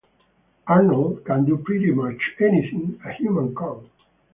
[0.65, 3.87] Arnold can do pretty much anything a human can.